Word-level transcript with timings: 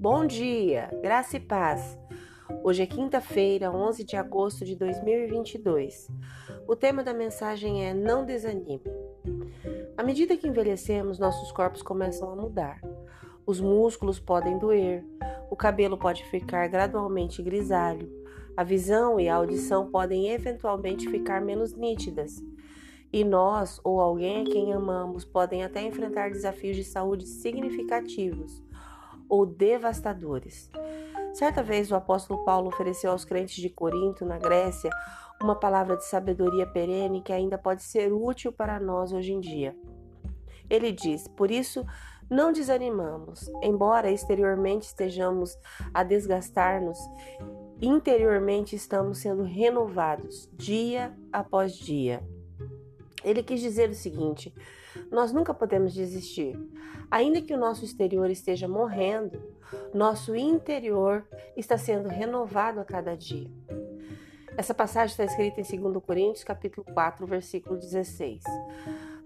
Bom 0.00 0.24
dia, 0.24 0.88
graça 1.02 1.38
e 1.38 1.40
paz. 1.40 1.98
Hoje 2.62 2.84
é 2.84 2.86
quinta-feira, 2.86 3.72
11 3.72 4.04
de 4.04 4.14
agosto 4.14 4.64
de 4.64 4.76
2022. 4.76 6.08
O 6.68 6.76
tema 6.76 7.02
da 7.02 7.12
mensagem 7.12 7.84
é 7.84 7.92
Não 7.92 8.24
desanime. 8.24 8.80
À 9.96 10.04
medida 10.04 10.36
que 10.36 10.46
envelhecemos, 10.46 11.18
nossos 11.18 11.50
corpos 11.50 11.82
começam 11.82 12.30
a 12.30 12.36
mudar. 12.36 12.80
Os 13.44 13.60
músculos 13.60 14.20
podem 14.20 14.56
doer, 14.56 15.04
o 15.50 15.56
cabelo 15.56 15.98
pode 15.98 16.22
ficar 16.26 16.68
gradualmente 16.68 17.42
grisalho, 17.42 18.08
a 18.56 18.62
visão 18.62 19.18
e 19.18 19.28
a 19.28 19.34
audição 19.34 19.90
podem 19.90 20.28
eventualmente 20.28 21.10
ficar 21.10 21.40
menos 21.40 21.74
nítidas. 21.74 22.40
E 23.12 23.24
nós 23.24 23.80
ou 23.82 24.00
alguém 24.00 24.42
a 24.42 24.44
quem 24.44 24.72
amamos 24.72 25.24
podem 25.24 25.64
até 25.64 25.82
enfrentar 25.82 26.30
desafios 26.30 26.76
de 26.76 26.84
saúde 26.84 27.26
significativos 27.26 28.62
ou 29.28 29.44
devastadores. 29.46 30.70
Certa 31.34 31.62
vez 31.62 31.90
o 31.90 31.96
apóstolo 31.96 32.44
Paulo 32.44 32.68
ofereceu 32.68 33.10
aos 33.10 33.24
crentes 33.24 33.56
de 33.56 33.68
Corinto, 33.68 34.24
na 34.24 34.38
Grécia, 34.38 34.90
uma 35.42 35.54
palavra 35.54 35.96
de 35.96 36.04
sabedoria 36.04 36.66
perene 36.66 37.22
que 37.22 37.32
ainda 37.32 37.56
pode 37.56 37.82
ser 37.82 38.12
útil 38.12 38.52
para 38.52 38.80
nós 38.80 39.12
hoje 39.12 39.32
em 39.32 39.40
dia. 39.40 39.76
Ele 40.68 40.90
diz: 40.92 41.28
Por 41.28 41.50
isso, 41.50 41.84
não 42.30 42.52
desanimamos, 42.52 43.50
embora 43.62 44.10
exteriormente 44.10 44.86
estejamos 44.86 45.56
a 45.94 46.02
desgastar-nos, 46.02 46.98
interiormente 47.80 48.76
estamos 48.76 49.18
sendo 49.18 49.44
renovados 49.44 50.50
dia 50.52 51.16
após 51.32 51.74
dia. 51.74 52.22
Ele 53.24 53.42
quis 53.42 53.60
dizer 53.60 53.90
o 53.90 53.94
seguinte: 53.94 54.54
nós 55.10 55.32
nunca 55.32 55.52
podemos 55.52 55.94
desistir. 55.94 56.58
Ainda 57.10 57.40
que 57.40 57.54
o 57.54 57.58
nosso 57.58 57.84
exterior 57.84 58.30
esteja 58.30 58.68
morrendo, 58.68 59.40
nosso 59.92 60.36
interior 60.36 61.26
está 61.56 61.78
sendo 61.78 62.08
renovado 62.08 62.80
a 62.80 62.84
cada 62.84 63.16
dia. 63.16 63.50
Essa 64.56 64.74
passagem 64.74 65.12
está 65.12 65.24
escrita 65.24 65.60
em 65.60 65.80
2 65.80 66.02
Coríntios, 66.04 66.44
capítulo 66.44 66.84
4, 66.92 67.26
versículo 67.26 67.78
16. 67.78 68.42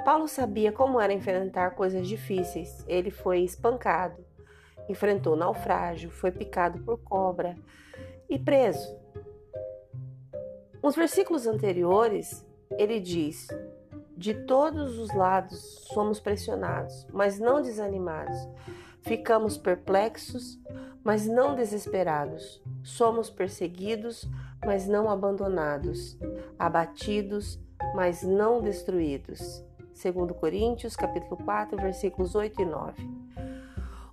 Paulo 0.04 0.28
sabia 0.28 0.72
como 0.72 1.00
era 1.00 1.12
enfrentar 1.12 1.70
coisas 1.70 2.06
difíceis. 2.06 2.84
Ele 2.86 3.10
foi 3.10 3.40
espancado, 3.40 4.24
enfrentou 4.88 5.36
naufrágio, 5.36 6.10
foi 6.10 6.30
picado 6.30 6.80
por 6.80 6.98
cobra 6.98 7.56
e 8.28 8.38
preso. 8.38 8.94
Nos 10.82 10.96
versículos 10.96 11.46
anteriores, 11.46 12.44
ele 12.76 13.00
diz: 13.00 13.48
de 14.22 14.34
todos 14.34 15.00
os 15.00 15.12
lados 15.12 15.58
somos 15.92 16.20
pressionados, 16.20 17.04
mas 17.12 17.40
não 17.40 17.60
desanimados. 17.60 18.38
Ficamos 19.00 19.58
perplexos, 19.58 20.60
mas 21.02 21.26
não 21.26 21.56
desesperados. 21.56 22.62
Somos 22.84 23.28
perseguidos, 23.28 24.24
mas 24.64 24.86
não 24.86 25.10
abandonados. 25.10 26.16
Abatidos, 26.56 27.58
mas 27.96 28.22
não 28.22 28.62
destruídos. 28.62 29.64
Segundo 29.92 30.34
Coríntios, 30.34 30.94
capítulo 30.94 31.36
4, 31.44 31.76
versículos 31.78 32.36
8 32.36 32.62
e 32.62 32.64
9. 32.64 33.10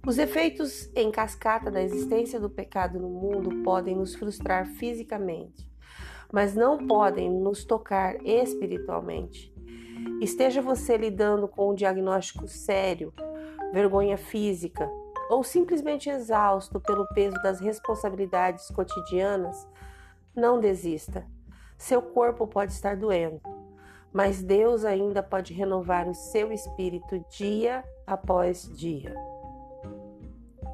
Os 0.08 0.18
efeitos 0.18 0.90
em 0.96 1.12
cascata 1.12 1.70
da 1.70 1.84
existência 1.84 2.40
do 2.40 2.50
pecado 2.50 3.00
no 3.00 3.10
mundo 3.10 3.62
podem 3.64 3.96
nos 3.96 4.16
frustrar 4.16 4.66
fisicamente, 4.66 5.70
mas 6.34 6.56
não 6.56 6.88
podem 6.88 7.30
nos 7.30 7.64
tocar 7.64 8.16
espiritualmente. 8.26 9.59
Esteja 10.22 10.62
você 10.62 10.98
lidando 10.98 11.48
com 11.48 11.72
um 11.72 11.76
diagnóstico 11.76 12.48
sério, 12.48 13.14
vergonha 13.72 14.18
física 14.18 14.90
ou 15.30 15.44
simplesmente 15.44 16.10
exausto 16.10 16.80
pelo 16.80 17.08
peso 17.10 17.36
das 17.44 17.60
responsabilidades 17.60 18.70
cotidianas, 18.72 19.68
não 20.36 20.60
desista. 20.60 21.26
Seu 21.78 22.02
corpo 22.02 22.48
pode 22.48 22.74
estar 22.74 22.98
doendo, 22.98 23.40
mas 24.12 24.42
Deus 24.42 24.84
ainda 24.84 25.22
pode 25.22 25.54
renovar 25.54 26.10
o 26.10 26.16
seu 26.16 26.52
espírito 26.52 27.24
dia 27.30 27.84
após 28.06 28.70
dia. 28.76 29.16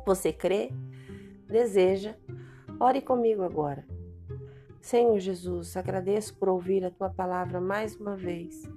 Você 0.05 0.31
crê? 0.31 0.71
Deseja? 1.47 2.15
Ore 2.79 3.01
comigo 3.01 3.43
agora. 3.43 3.94
Senhor 4.85 5.17
Jesus, 5.17 5.75
agradeço 5.75 6.37
por 6.37 6.47
ouvir 6.47 6.85
a 6.85 6.91
tua 6.91 7.09
palavra 7.09 7.59
mais 7.59 7.95
uma 7.95 8.15
vez. 8.15 8.69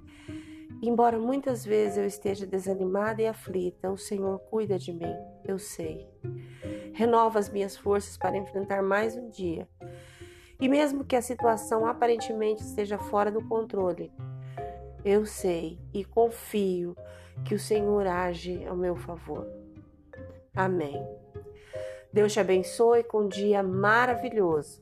Embora 0.81 1.19
muitas 1.19 1.63
vezes 1.63 1.99
eu 1.99 2.05
esteja 2.05 2.47
desanimada 2.47 3.21
e 3.21 3.27
aflita, 3.27 3.91
o 3.91 3.97
Senhor 3.97 4.39
cuida 4.49 4.79
de 4.79 4.91
mim, 4.91 5.15
eu 5.45 5.59
sei. 5.59 6.09
Renova 6.95 7.37
as 7.37 7.47
minhas 7.47 7.77
forças 7.77 8.17
para 8.17 8.35
enfrentar 8.35 8.81
mais 8.81 9.15
um 9.15 9.29
dia. 9.29 9.69
E 10.59 10.67
mesmo 10.67 11.05
que 11.05 11.15
a 11.15 11.21
situação 11.21 11.85
aparentemente 11.85 12.63
esteja 12.63 12.97
fora 12.97 13.31
do 13.31 13.47
controle, 13.47 14.11
eu 15.05 15.27
sei 15.27 15.77
e 15.93 16.03
confio 16.03 16.95
que 17.45 17.53
o 17.53 17.59
Senhor 17.59 18.07
age 18.07 18.65
ao 18.65 18.75
meu 18.75 18.95
favor. 18.95 19.45
Amém. 20.55 21.07
Deus 22.11 22.33
te 22.33 22.39
abençoe 22.39 23.03
com 23.03 23.25
um 23.25 23.27
dia 23.27 23.61
maravilhoso. 23.61 24.81